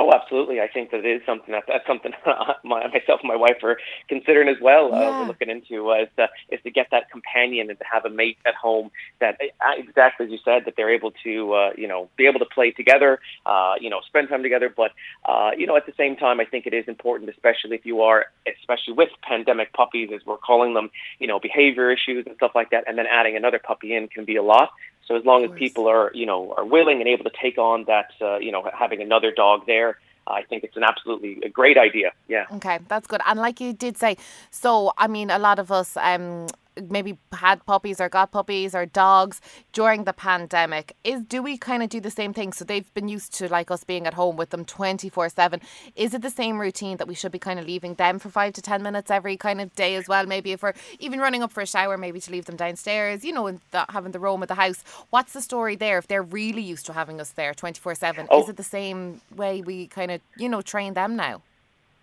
Oh, 0.00 0.12
absolutely. 0.12 0.60
I 0.60 0.68
think 0.68 0.92
that 0.92 1.04
it 1.04 1.10
is 1.10 1.22
something 1.26 1.50
that 1.50 1.64
that's 1.66 1.84
something 1.84 2.12
my, 2.64 2.86
myself 2.86 3.18
and 3.20 3.28
my 3.28 3.34
wife 3.34 3.56
are 3.64 3.78
considering 4.08 4.48
as 4.48 4.54
well. 4.62 4.90
Yeah. 4.90 4.96
Uh, 4.96 5.20
we're 5.20 5.26
looking 5.26 5.50
into 5.50 5.90
uh, 5.90 6.02
is, 6.02 6.08
to, 6.16 6.28
is 6.50 6.60
to 6.62 6.70
get 6.70 6.86
that 6.92 7.10
companion 7.10 7.68
and 7.68 7.76
to 7.80 7.84
have 7.92 8.04
a 8.04 8.08
mate 8.08 8.38
at 8.46 8.54
home 8.54 8.92
that 9.20 9.36
uh, 9.42 9.72
exactly 9.76 10.26
as 10.26 10.30
you 10.32 10.38
said 10.44 10.62
that 10.66 10.74
they're 10.76 10.94
able 10.94 11.10
to 11.24 11.52
uh, 11.52 11.70
you 11.76 11.88
know 11.88 12.08
be 12.16 12.26
able 12.26 12.38
to 12.38 12.46
play 12.46 12.70
together, 12.70 13.18
uh, 13.44 13.74
you 13.80 13.90
know, 13.90 13.98
spend 14.06 14.28
time 14.28 14.44
together. 14.44 14.72
But 14.74 14.92
uh, 15.24 15.50
you 15.58 15.66
know, 15.66 15.76
at 15.76 15.86
the 15.86 15.94
same 15.96 16.14
time, 16.14 16.38
I 16.38 16.44
think 16.44 16.68
it 16.68 16.74
is 16.74 16.86
important, 16.86 17.28
especially 17.30 17.74
if 17.74 17.84
you 17.84 18.02
are, 18.02 18.26
especially 18.46 18.94
with 18.94 19.08
pandemic 19.22 19.72
puppies, 19.72 20.10
as 20.14 20.24
we're 20.24 20.36
calling 20.36 20.74
them, 20.74 20.90
you 21.18 21.26
know, 21.26 21.40
behavior 21.40 21.90
issues 21.90 22.24
and 22.24 22.36
stuff 22.36 22.52
like 22.54 22.70
that, 22.70 22.84
and 22.86 22.96
then 22.96 23.06
adding 23.10 23.36
another 23.36 23.58
puppy 23.58 23.96
in 23.96 24.06
can 24.06 24.24
be 24.24 24.36
a 24.36 24.44
lot. 24.44 24.70
So 25.08 25.16
as 25.16 25.24
long 25.24 25.42
as 25.42 25.50
people 25.52 25.88
are, 25.88 26.10
you 26.14 26.26
know, 26.26 26.54
are 26.58 26.66
willing 26.66 27.00
and 27.00 27.08
able 27.08 27.24
to 27.24 27.36
take 27.40 27.56
on 27.56 27.84
that, 27.84 28.10
uh, 28.20 28.36
you 28.38 28.52
know, 28.52 28.70
having 28.78 29.00
another 29.00 29.32
dog 29.32 29.66
there, 29.66 29.98
I 30.26 30.42
think 30.42 30.62
it's 30.64 30.76
an 30.76 30.84
absolutely 30.84 31.38
a 31.42 31.48
great 31.48 31.78
idea. 31.78 32.12
Yeah. 32.28 32.44
Okay, 32.52 32.78
that's 32.88 33.06
good. 33.06 33.22
And 33.26 33.40
like 33.40 33.58
you 33.58 33.72
did 33.72 33.96
say, 33.96 34.18
so 34.50 34.92
I 34.98 35.06
mean, 35.06 35.30
a 35.30 35.38
lot 35.38 35.58
of 35.58 35.72
us, 35.72 35.96
um, 35.96 36.48
maybe 36.88 37.18
had 37.32 37.64
puppies 37.66 38.00
or 38.00 38.08
got 38.08 38.30
puppies 38.30 38.74
or 38.74 38.86
dogs 38.86 39.40
during 39.72 40.04
the 40.04 40.12
pandemic 40.12 40.94
is 41.04 41.22
do 41.22 41.42
we 41.42 41.56
kind 41.56 41.82
of 41.82 41.88
do 41.88 42.00
the 42.00 42.10
same 42.10 42.32
thing? 42.32 42.52
So 42.52 42.64
they've 42.64 42.92
been 42.94 43.08
used 43.08 43.34
to 43.34 43.48
like 43.48 43.70
us 43.70 43.84
being 43.84 44.06
at 44.06 44.14
home 44.14 44.36
with 44.36 44.50
them 44.50 44.64
24 44.64 45.28
7 45.28 45.60
is 45.96 46.14
it 46.14 46.22
the 46.22 46.30
same 46.30 46.60
routine 46.60 46.96
that 46.98 47.08
we 47.08 47.14
should 47.14 47.32
be 47.32 47.38
kind 47.38 47.58
of 47.58 47.66
leaving 47.66 47.94
them 47.94 48.18
for 48.18 48.28
five 48.28 48.52
to 48.54 48.62
ten 48.62 48.82
minutes 48.82 49.10
every 49.10 49.36
kind 49.36 49.60
of 49.60 49.74
day 49.74 49.94
as 49.96 50.08
well? 50.08 50.26
Maybe 50.26 50.52
if 50.52 50.62
we're 50.62 50.74
even 50.98 51.20
running 51.20 51.42
up 51.42 51.52
for 51.52 51.62
a 51.62 51.66
shower 51.66 51.96
maybe 51.96 52.20
to 52.20 52.30
leave 52.30 52.46
them 52.46 52.56
downstairs 52.56 53.24
you 53.24 53.32
know 53.32 53.46
and 53.46 53.60
having 53.88 54.12
the 54.12 54.20
roam 54.20 54.42
of 54.42 54.48
the 54.48 54.54
house. 54.54 54.84
What's 55.10 55.32
the 55.32 55.42
story 55.42 55.76
there 55.76 55.98
if 55.98 56.08
they're 56.08 56.22
really 56.22 56.62
used 56.62 56.86
to 56.86 56.92
having 56.92 57.20
us 57.20 57.30
there 57.30 57.54
24 57.54 57.94
7 57.94 58.28
is 58.32 58.48
it 58.48 58.56
the 58.56 58.62
same 58.62 59.20
way 59.34 59.62
we 59.62 59.86
kind 59.86 60.10
of 60.10 60.20
you 60.36 60.48
know 60.48 60.62
train 60.62 60.94
them 60.94 61.16
now 61.16 61.42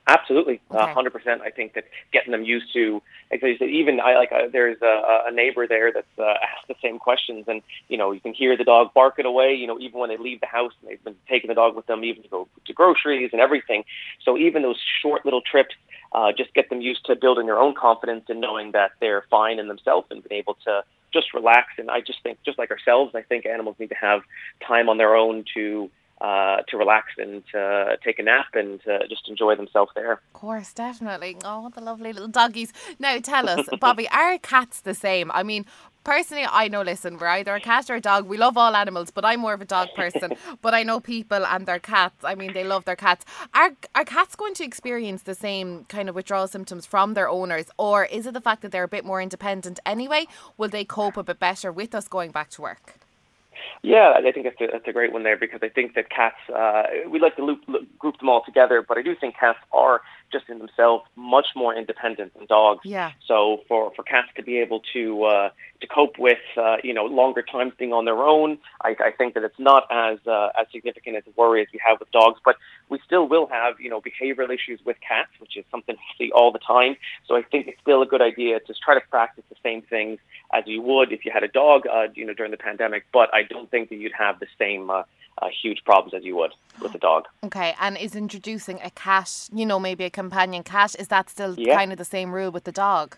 Absolutely, 0.07 0.62
hundred 0.69 1.10
okay. 1.10 1.18
percent. 1.18 1.42
I 1.42 1.50
think 1.50 1.74
that 1.74 1.86
getting 2.13 2.31
them 2.31 2.44
used 2.44 2.72
to, 2.74 3.02
like 3.31 3.42
said, 3.42 3.69
even 3.69 4.00
I 4.00 4.16
like 4.16 4.31
uh, 4.31 4.48
there's 4.52 4.80
a, 4.84 5.24
a 5.25 5.31
neighbor 5.31 5.66
there 5.66 5.92
that's 5.92 6.06
uh, 6.19 6.36
asked 6.44 6.68
the 6.68 6.75
same 6.80 7.00
questions, 7.00 7.46
and 7.48 7.63
you 7.88 7.98
know 7.98 8.12
you 8.12 8.19
can 8.19 8.31
hear 8.31 8.56
the 8.56 8.63
dog 8.63 8.94
barking 8.94 9.25
away. 9.25 9.56
You 9.56 9.66
know, 9.66 9.80
even 9.80 10.00
when 10.00 10.10
they 10.10 10.18
leave 10.18 10.42
the 10.42 10.48
house, 10.48 10.74
and 10.80 10.91
they've 10.91 11.03
been 11.03 11.15
taking 11.27 11.48
the 11.48 11.56
dog 11.56 11.75
with 11.75 11.88
them, 11.88 12.03
even 12.03 12.22
to 12.22 12.30
go 12.30 12.48
to 12.65 12.74
groceries 12.74 13.32
and 13.32 13.41
everything. 13.41 13.84
So 14.24 14.38
even 14.38 14.62
those 14.62 14.80
short 15.01 15.25
little 15.25 15.41
trips, 15.41 15.74
uh, 16.12 16.32
just 16.32 16.53
get 16.53 16.70
them 16.70 16.82
used 16.82 17.03
to 17.08 17.15
building 17.15 17.48
their 17.48 17.60
own 17.60 17.74
confidence 17.74 18.25
and 18.30 18.39
knowing 18.39 18.74
that 18.74 18.91
they're 19.01 19.24
fine 19.32 19.58
in 19.58 19.68
themselves 19.68 20.06
and 20.12 20.24
being 20.24 20.38
able 20.38 20.56
to 20.65 20.84
just 21.12 21.34
relax. 21.34 21.70
And 21.80 21.89
I 21.89 22.01
just 22.01 22.22
think, 22.22 22.38
just 22.46 22.60
like 22.60 22.70
ourselves, 22.70 23.15
I 23.15 23.24
think 23.24 23.48
animals 23.48 23.77
need 23.80 23.89
to 23.89 23.96
have 23.96 24.22
time 24.65 24.88
on 24.88 25.00
their 25.00 25.15
own 25.15 25.46
to 25.56 25.89
uh, 26.22 26.57
to 26.67 26.77
relax 26.77 27.07
and 27.17 27.43
to 27.51 27.98
take 28.03 28.19
a 28.19 28.24
nap 28.24 28.48
and 28.53 28.81
to 28.84 29.00
just 29.10 29.27
enjoy 29.27 29.55
themselves 29.55 29.91
there. 29.95 30.13
Of 30.13 30.34
course, 30.34 30.74
definitely. 30.74 31.38
Oh, 31.43 31.69
the 31.69 31.81
lovely 31.81 32.13
little 32.13 32.29
doggies. 32.29 32.72
Now, 33.00 33.19
tell 33.19 33.50
us, 33.50 33.67
Bobby, 33.81 34.07
are 34.10 34.38
cats 34.38 34.81
the 34.81 34.93
same? 34.93 35.29
I 35.34 35.43
mean, 35.43 35.65
personally, 36.05 36.48
I 36.50 36.69
know, 36.69 36.84
listen, 36.84 37.17
we're 37.17 37.27
either 37.27 37.53
a 37.53 37.60
cat 37.60 37.89
or 37.89 37.95
a 37.95 38.01
dog. 38.01 38.27
We 38.27 38.38
love 38.38 38.57
all 38.57 38.75
animals, 38.75 39.12
but 39.12 39.25
I'm 39.25 39.41
more 39.41 39.53
of 39.53 39.62
a 39.62 39.65
dog 39.65 39.89
person. 39.95 40.31
but 40.62 40.74
I 40.74 40.84
know 40.84 41.01
people 41.01 41.45
and 41.45 41.65
their 41.65 41.79
cats. 41.79 42.24
I 42.24 42.36
mean, 42.36 42.53
they 42.53 42.63
love 42.63 42.86
their 42.86 42.95
cats. 42.95 43.25
Are, 43.53 43.72
are 43.93 44.05
cats 44.05 44.36
going 44.36 44.53
to 44.55 44.63
experience 44.63 45.24
the 45.24 45.36
same 45.36 45.84
kind 45.89 46.07
of 46.07 46.15
withdrawal 46.15 46.48
symptoms 46.48 46.86
from 46.86 47.13
their 47.13 47.27
owners? 47.27 47.65
Or 47.77 48.05
is 48.05 48.25
it 48.25 48.34
the 48.34 48.41
fact 48.41 48.62
that 48.62 48.72
they're 48.72 48.84
a 48.84 48.88
bit 48.88 49.03
more 49.03 49.22
independent 49.22 49.81
anyway? 49.86 50.27
Will 50.57 50.69
they 50.69 50.86
cope 50.86 51.17
a 51.17 51.24
bit 51.24 51.39
better 51.39 51.74
with 51.74 51.93
us 51.93 52.07
going 52.07 52.31
back 52.31 52.50
to 52.51 52.62
work? 52.62 53.05
Yeah, 53.82 54.13
I 54.15 54.32
think 54.32 54.46
that's 54.46 54.60
a, 54.60 54.67
that's 54.72 54.88
a 54.88 54.94
great 54.94 55.13
one 55.13 55.24
there 55.24 55.38
because 55.38 55.60
I 55.62 55.70
think 55.70 55.96
that 55.96 56.10
cats, 56.10 56.38
uh, 56.53 56.84
we 57.10 57.20
like 57.20 57.36
to 57.36 57.46
loop, 57.46 57.62
loop, 57.67 57.88
group 57.98 58.17
them 58.20 58.29
all 58.29 58.44
together, 58.44 58.84
but 58.88 58.98
I 58.98 59.01
do 59.01 59.15
think 59.15 59.36
cats 59.38 59.60
are 59.72 60.01
just 60.32 60.50
in 60.50 60.60
themselves 60.60 61.05
much 61.15 61.48
more 61.55 61.75
independent 61.75 62.34
than 62.34 62.46
dogs. 62.46 62.82
Yeah. 62.84 63.12
So 63.27 63.62
for, 63.67 63.91
for 63.96 64.03
cats 64.03 64.27
to 64.36 64.44
be 64.44 64.58
able 64.60 64.82
to 64.94 65.24
uh, 65.24 65.50
to 65.82 65.88
cope 65.88 66.17
with 66.17 66.39
uh, 66.58 66.77
you 66.84 66.94
know 66.94 67.05
longer 67.05 67.41
times 67.41 67.74
being 67.77 67.94
on 67.94 68.05
their 68.05 68.17
own, 68.17 68.58
I, 68.84 68.96
I 69.00 69.12
think 69.12 69.34
that 69.36 69.44
it's 69.44 69.60
not 69.60 69.84
as 69.91 70.20
uh, 70.27 70.50
as 70.60 70.67
significant 70.72 71.17
as 71.17 71.24
a 71.27 71.32
worry 71.39 71.62
as 71.62 71.67
we 71.72 71.79
have 71.86 72.00
with 72.00 72.12
dogs. 72.12 72.39
But 72.44 72.58
we 72.89 73.00
still 73.06 73.27
will 73.27 73.48
have 73.48 73.80
you 73.80 73.89
know 73.89 74.01
behavioral 74.01 74.54
issues 74.54 74.80
with 74.86 74.98
cats, 75.08 75.32
which 75.39 75.58
is 75.58 75.65
something 75.72 75.96
we 75.96 76.25
see 76.27 76.32
all 76.32 76.51
the 76.51 76.60
time. 76.60 76.96
So 77.27 77.36
I 77.36 77.42
think 77.42 77.68
it's 77.68 77.80
still 77.82 78.01
a 78.01 78.06
good 78.06 78.22
idea 78.22 78.60
to 78.60 78.74
try 78.84 78.94
to 78.96 79.01
practice 79.10 79.44
the 79.50 79.56
same 79.63 79.82
things 79.82 80.20
as 80.54 80.63
you 80.68 80.82
would 80.82 81.12
if 81.12 81.25
you 81.25 81.32
had 81.32 81.44
a 81.44 81.48
dog, 81.48 81.88
uh, 81.88 82.08
you 82.13 82.25
know, 82.25 82.34
during 82.34 82.51
the 82.51 82.58
pandemic. 82.58 83.06
But 83.12 83.34
I 83.34 83.44
don't 83.44 83.70
think 83.70 83.89
that 83.89 83.96
you'd 83.96 84.13
have 84.18 84.39
the 84.39 84.48
same 84.58 84.89
uh, 84.89 85.04
uh, 85.42 85.48
huge 85.62 85.84
problems 85.84 86.13
as 86.13 86.24
you 86.24 86.36
would 86.36 86.51
with 86.82 86.94
a 86.96 86.98
dog. 86.98 87.25
Okay, 87.44 87.75
and 87.80 87.98
is 87.98 88.15
introducing 88.15 88.80
a 88.84 88.89
cat, 88.92 89.50
you 89.54 89.65
know, 89.65 89.80
maybe 89.80 90.04
a 90.06 90.10
companion 90.10 90.63
cat, 90.63 90.96
is 90.98 91.08
that 91.10 91.30
still 91.30 91.56
Yeah. 91.58 91.75
kind 91.75 91.92
of 91.92 91.98
the 91.98 92.06
same 92.06 92.34
rule 92.34 92.51
with 92.51 92.63
the 92.63 92.72
dog? 92.72 93.18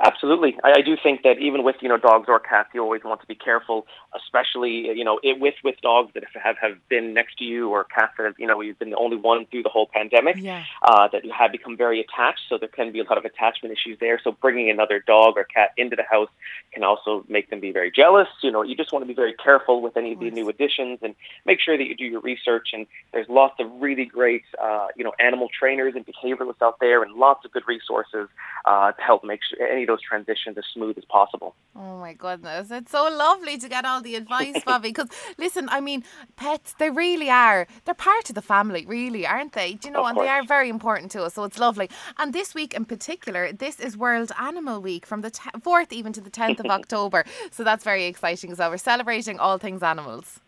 Absolutely, 0.00 0.56
I, 0.64 0.78
I 0.78 0.82
do 0.82 0.96
think 1.00 1.22
that 1.22 1.38
even 1.38 1.62
with 1.62 1.76
you 1.80 1.88
know 1.88 1.96
dogs 1.98 2.26
or 2.28 2.40
cats, 2.40 2.70
you 2.74 2.82
always 2.82 3.04
want 3.04 3.20
to 3.20 3.26
be 3.26 3.34
careful, 3.34 3.86
especially 4.14 4.88
you 4.96 5.04
know 5.04 5.20
it, 5.22 5.40
with 5.40 5.54
with 5.62 5.76
dogs 5.82 6.12
that 6.14 6.24
have 6.42 6.56
have 6.58 6.76
been 6.88 7.14
next 7.14 7.38
to 7.38 7.44
you 7.44 7.70
or 7.70 7.84
cats 7.84 8.12
that 8.18 8.24
have 8.24 8.34
you 8.38 8.46
know 8.46 8.60
you've 8.60 8.78
been 8.78 8.90
the 8.90 8.96
only 8.96 9.16
one 9.16 9.46
through 9.46 9.62
the 9.62 9.68
whole 9.68 9.88
pandemic. 9.92 10.36
Yeah. 10.36 10.64
uh, 10.82 11.08
that 11.08 11.22
have 11.30 11.52
become 11.52 11.76
very 11.76 12.00
attached, 12.00 12.40
so 12.48 12.58
there 12.58 12.68
can 12.68 12.92
be 12.92 13.00
a 13.00 13.04
lot 13.04 13.18
of 13.18 13.24
attachment 13.24 13.72
issues 13.72 13.98
there. 14.00 14.20
So 14.22 14.32
bringing 14.32 14.70
another 14.70 15.02
dog 15.06 15.34
or 15.36 15.44
cat 15.44 15.70
into 15.76 15.96
the 15.96 16.02
house 16.02 16.28
can 16.72 16.84
also 16.84 17.24
make 17.28 17.50
them 17.50 17.60
be 17.60 17.72
very 17.72 17.90
jealous. 17.90 18.28
You 18.42 18.50
know, 18.50 18.62
you 18.62 18.76
just 18.76 18.92
want 18.92 19.02
to 19.02 19.06
be 19.06 19.14
very 19.14 19.34
careful 19.34 19.80
with 19.80 19.96
any 19.96 20.12
of 20.12 20.20
the 20.20 20.30
new 20.30 20.48
additions 20.48 20.98
and 21.02 21.14
make 21.44 21.60
sure 21.60 21.76
that 21.76 21.84
you 21.84 21.96
do 21.96 22.04
your 22.04 22.20
research. 22.20 22.68
And 22.72 22.86
there's 23.12 23.28
lots 23.28 23.54
of 23.60 23.70
really 23.80 24.04
great, 24.04 24.42
uh, 24.62 24.88
you 24.96 25.04
know, 25.04 25.12
animal 25.18 25.48
trainers 25.58 25.94
and 25.96 26.04
behavioralists 26.06 26.62
out 26.62 26.78
there, 26.80 27.02
and 27.02 27.14
lots 27.14 27.44
of 27.44 27.52
good 27.52 27.64
resources 27.66 28.28
uh, 28.66 28.92
to 28.92 29.02
help 29.02 29.24
make 29.24 29.40
sure 29.42 29.66
any 29.66 29.83
those 29.84 30.00
transitions 30.02 30.58
as 30.58 30.64
smooth 30.72 30.96
as 30.98 31.04
possible. 31.04 31.54
Oh 31.76 31.98
my 31.98 32.12
goodness, 32.12 32.70
it's 32.70 32.92
so 32.92 33.04
lovely 33.04 33.58
to 33.58 33.68
get 33.68 33.84
all 33.84 34.00
the 34.00 34.14
advice, 34.14 34.62
Bobby. 34.66 34.88
Because 34.88 35.08
listen, 35.38 35.68
I 35.70 35.80
mean, 35.80 36.04
pets, 36.36 36.74
they 36.78 36.90
really 36.90 37.30
are. 37.30 37.66
They're 37.84 37.94
part 37.94 38.28
of 38.28 38.34
the 38.34 38.42
family, 38.42 38.84
really, 38.86 39.26
aren't 39.26 39.52
they? 39.52 39.74
Do 39.74 39.88
you 39.88 39.94
know? 39.94 40.02
Of 40.02 40.10
and 40.10 40.18
they 40.18 40.28
are 40.28 40.44
very 40.44 40.68
important 40.68 41.10
to 41.12 41.24
us, 41.24 41.34
so 41.34 41.44
it's 41.44 41.58
lovely. 41.58 41.90
And 42.18 42.32
this 42.32 42.54
week 42.54 42.74
in 42.74 42.84
particular, 42.84 43.52
this 43.52 43.80
is 43.80 43.96
World 43.96 44.32
Animal 44.38 44.80
Week 44.80 45.06
from 45.06 45.20
the 45.22 45.30
4th 45.30 45.92
even 45.92 46.12
to 46.12 46.20
the 46.20 46.30
10th 46.30 46.60
of 46.60 46.66
October. 46.78 47.24
So 47.50 47.64
that's 47.64 47.84
very 47.84 48.04
exciting 48.04 48.52
as 48.52 48.58
well. 48.58 48.70
We're 48.70 48.76
celebrating 48.78 49.38
all 49.38 49.58
things 49.58 49.82
animals. 49.82 50.40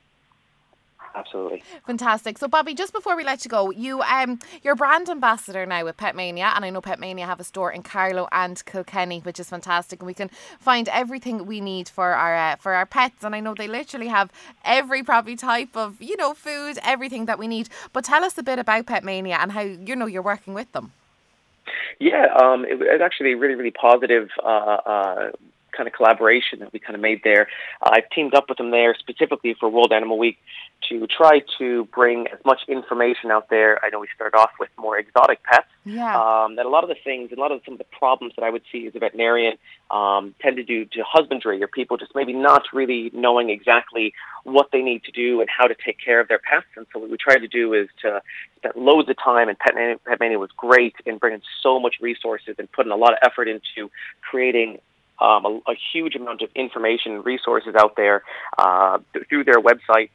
Absolutely. 1.17 1.63
Fantastic. 1.87 2.37
So, 2.37 2.47
Bobby, 2.47 2.75
just 2.75 2.93
before 2.93 3.17
we 3.17 3.25
let 3.25 3.43
you 3.45 3.49
go, 3.49 3.71
you 3.71 4.03
um, 4.03 4.39
you're 4.63 4.75
brand 4.75 5.09
ambassador 5.09 5.65
now 5.65 5.83
with 5.85 5.97
Petmania, 5.97 6.55
and 6.55 6.63
I 6.63 6.69
know 6.69 6.83
Petmania 6.83 7.25
have 7.25 7.41
a 7.41 7.45
store 7.45 7.73
in 7.73 7.83
Carlow 7.83 8.29
and 8.33 8.63
Kilkenny, 8.67 9.21
which 9.21 9.41
is 9.41 9.49
fantastic, 9.49 10.01
and 10.01 10.07
we 10.07 10.13
can 10.13 10.29
find 10.61 10.89
everything 10.91 11.47
we 11.47 11.63
need 11.63 11.89
for 11.89 12.13
our 12.13 12.37
uh, 12.37 12.57
for 12.57 12.75
our 12.75 12.85
pets. 12.85 13.25
And 13.25 13.35
I 13.35 13.41
know 13.41 13.55
they 13.55 13.67
literally 13.67 14.09
have 14.09 14.31
every 14.63 15.03
probably 15.03 15.37
type 15.37 15.75
of 15.75 16.03
you 16.03 16.19
know 16.19 16.35
food, 16.35 16.79
everything 16.83 17.25
that 17.25 17.39
we 17.39 17.49
need. 17.49 17.71
But 17.95 18.05
tell 18.05 18.23
us 18.23 18.37
a 18.37 18.43
bit 18.43 18.59
about 18.59 18.85
Petmania 18.85 19.39
and 19.39 19.53
how 19.53 19.63
you 19.63 19.97
know 19.97 20.07
you're 20.07 20.21
working 20.21 20.53
with 20.53 20.71
them. 20.73 20.93
Yeah, 21.99 22.27
um, 22.41 22.67
it 22.67 22.79
was 22.79 23.01
actually 23.03 23.33
a 23.33 23.37
really, 23.37 23.55
really 23.55 23.71
positive 23.71 24.29
uh, 24.45 24.79
uh, 24.87 25.31
kind 25.77 25.87
of 25.87 25.93
collaboration 25.93 26.61
that 26.61 26.73
we 26.73 26.79
kind 26.79 26.95
of 26.95 27.01
made 27.01 27.21
there. 27.25 27.49
Uh, 27.83 27.91
I've 27.93 28.09
teamed 28.11 28.35
up 28.35 28.49
with 28.49 28.59
them 28.59 28.71
there 28.71 28.95
specifically 28.99 29.55
for 29.59 29.69
World 29.69 29.93
Animal 29.93 30.19
Week 30.19 30.39
to 30.89 31.07
try 31.07 31.43
to 31.59 31.85
bring 31.87 32.27
as 32.29 32.39
much 32.45 32.61
information 32.69 33.31
out 33.31 33.49
there. 33.51 33.85
I 33.85 33.89
know 33.91 34.01
we 34.01 34.09
started 34.15 34.37
off 34.37 34.51
with 34.61 34.69
more 34.79 34.99
exotic 34.99 35.43
pets. 35.43 35.67
Yeah. 35.85 36.17
Um, 36.17 36.57
that 36.57 36.67
a 36.67 36.69
lot 36.69 36.85
of 36.85 36.89
the 36.89 36.97
things, 37.03 37.31
and 37.31 37.39
a 37.39 37.41
lot 37.41 37.53
of 37.53 37.61
some 37.65 37.75
of 37.75 37.79
the 37.79 37.87
problems 37.99 38.35
that 38.37 38.45
I 38.45 38.51
would 38.51 38.63
see 38.71 38.87
as 38.87 38.95
a 38.95 38.99
veterinarian 38.99 39.57
um, 39.91 40.35
tend 40.41 40.57
to 40.57 40.65
do 40.65 40.85
to 40.85 41.03
husbandry 41.05 41.63
or 41.63 41.69
people 41.69 41.97
just 41.97 42.15
maybe 42.15 42.33
not 42.33 42.65
really 42.73 43.11
knowing 43.15 43.51
exactly 43.51 44.13
what 44.45 44.69
they 44.73 44.83
need 44.83 45.05
to 45.05 45.13
do 45.13 45.41
and 45.41 45.49
how 45.51 45.67
to 45.67 45.75
take 45.85 45.99
care 46.05 46.21
of 46.21 46.29
their 46.29 46.39
pets. 46.39 46.67
And 46.77 46.87
so 46.93 47.01
what 47.01 47.11
we 47.11 47.17
tried 47.17 47.39
to 47.39 47.49
do 47.49 47.73
is 47.73 47.89
to 48.03 48.21
spend 48.57 48.75
loads 48.77 49.09
of 49.09 49.17
time, 49.23 49.49
and 49.49 49.59
Petmania, 49.59 49.99
Petmania 50.07 50.39
was 50.39 50.51
great 50.57 50.95
in 51.05 51.19
bringing 51.19 51.43
so 51.63 51.81
much 51.81 51.97
resources 52.01 52.57
and 52.59 52.71
putting 52.71 52.93
a 52.93 52.97
lot 52.97 53.13
of 53.13 53.19
effort 53.23 53.49
into 53.49 53.91
creating 54.29 54.79
um, 55.21 55.45
a, 55.47 55.61
a 55.69 55.75
huge 55.93 56.15
amount 56.15 56.43
of 56.43 56.51
information 56.55 57.13
and 57.13 57.25
resources 57.25 57.75
out 57.75 57.97
there 57.97 58.23
uh, 58.59 58.99
th- 59.13 59.27
through 59.29 59.45
their 59.45 59.61
website 59.61 60.11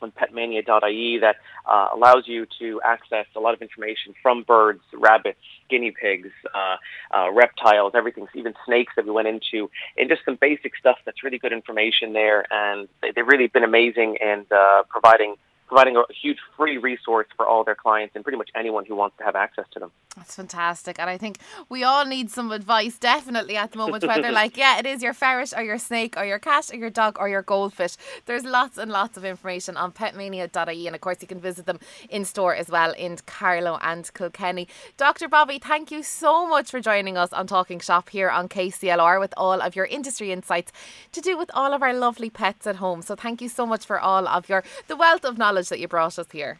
on 0.00 0.12
petmania.ie 0.12 1.18
that 1.18 1.36
uh, 1.66 1.88
allows 1.94 2.26
you 2.26 2.46
to 2.58 2.80
access 2.84 3.26
a 3.34 3.40
lot 3.40 3.54
of 3.54 3.62
information 3.62 4.14
from 4.22 4.42
birds, 4.42 4.80
rabbits, 4.92 5.40
guinea 5.68 5.90
pigs, 5.90 6.30
uh, 6.54 6.76
uh, 7.16 7.30
reptiles, 7.32 7.92
everything, 7.94 8.26
even 8.34 8.54
snakes 8.64 8.92
that 8.96 9.04
we 9.04 9.10
went 9.10 9.28
into, 9.28 9.70
and 9.96 10.08
just 10.08 10.24
some 10.24 10.36
basic 10.40 10.76
stuff 10.76 10.98
that's 11.04 11.22
really 11.22 11.38
good 11.38 11.52
information 11.52 12.12
there. 12.12 12.46
And 12.52 12.88
they, 13.02 13.10
they've 13.10 13.26
really 13.26 13.48
been 13.48 13.64
amazing 13.64 14.18
in 14.20 14.46
uh, 14.50 14.82
providing 14.88 15.34
providing 15.68 15.96
a 15.96 16.02
huge 16.22 16.38
free 16.56 16.78
resource 16.78 17.26
for 17.36 17.46
all 17.46 17.62
their 17.62 17.74
clients 17.74 18.16
and 18.16 18.24
pretty 18.24 18.38
much 18.38 18.50
anyone 18.56 18.84
who 18.86 18.96
wants 18.96 19.16
to 19.18 19.24
have 19.24 19.36
access 19.36 19.66
to 19.72 19.78
them. 19.78 19.90
That's 20.16 20.34
fantastic. 20.34 20.98
And 20.98 21.08
I 21.08 21.16
think 21.16 21.38
we 21.68 21.84
all 21.84 22.04
need 22.04 22.30
some 22.30 22.50
advice, 22.50 22.98
definitely, 22.98 23.56
at 23.56 23.72
the 23.72 23.78
moment, 23.78 24.04
whether, 24.04 24.32
like, 24.42 24.56
yeah, 24.56 24.78
it 24.78 24.86
is 24.86 25.02
your 25.02 25.12
ferret 25.12 25.52
or 25.56 25.62
your 25.62 25.78
snake 25.78 26.16
or 26.16 26.24
your 26.24 26.38
cat 26.38 26.70
or 26.72 26.76
your 26.76 26.90
dog 26.90 27.16
or 27.20 27.28
your 27.28 27.42
goldfish. 27.42 27.96
There's 28.26 28.44
lots 28.44 28.78
and 28.78 28.90
lots 28.90 29.16
of 29.16 29.24
information 29.24 29.76
on 29.76 29.92
petmania.ie. 29.92 30.86
And 30.86 30.94
of 30.96 31.00
course, 31.00 31.18
you 31.20 31.28
can 31.28 31.40
visit 31.40 31.66
them 31.66 31.78
in 32.08 32.24
store 32.24 32.54
as 32.54 32.68
well 32.68 32.92
in 32.92 33.18
Carlow 33.26 33.78
and 33.82 34.12
Kilkenny. 34.12 34.66
Dr. 34.96 35.28
Bobby, 35.28 35.58
thank 35.58 35.90
you 35.90 36.02
so 36.02 36.46
much 36.48 36.70
for 36.70 36.80
joining 36.80 37.16
us 37.16 37.32
on 37.32 37.46
Talking 37.46 37.78
Shop 37.78 38.08
here 38.08 38.30
on 38.30 38.48
KCLR 38.48 39.20
with 39.20 39.34
all 39.36 39.60
of 39.60 39.76
your 39.76 39.86
industry 39.86 40.32
insights 40.32 40.72
to 41.12 41.20
do 41.20 41.36
with 41.36 41.50
all 41.54 41.72
of 41.72 41.82
our 41.82 41.94
lovely 41.94 42.30
pets 42.30 42.66
at 42.66 42.76
home. 42.76 43.02
So 43.02 43.14
thank 43.14 43.40
you 43.40 43.48
so 43.48 43.66
much 43.66 43.84
for 43.84 44.00
all 44.00 44.26
of 44.26 44.48
your, 44.48 44.64
the 44.88 44.96
wealth 44.96 45.24
of 45.24 45.38
knowledge 45.58 45.68
that 45.70 45.80
you 45.80 45.88
brought 45.88 46.18
us 46.18 46.26
here. 46.30 46.58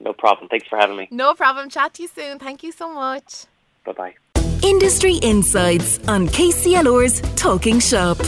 No 0.00 0.12
problem. 0.12 0.48
Thanks 0.48 0.66
for 0.68 0.76
having 0.76 0.96
me. 0.96 1.08
No 1.10 1.34
problem. 1.34 1.70
Chat 1.70 1.94
to 1.94 2.02
you 2.02 2.08
soon. 2.08 2.38
Thank 2.38 2.62
you 2.62 2.72
so 2.72 2.92
much. 2.92 3.46
Bye 3.84 3.92
bye. 3.92 4.14
Industry 4.62 5.16
Insights 5.22 5.98
on 6.08 6.28
KCLR's 6.28 7.20
Talking 7.36 7.80
Shop. 7.80 8.18